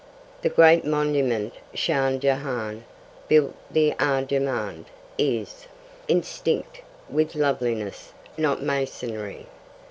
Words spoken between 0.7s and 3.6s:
monument Shah Jahan built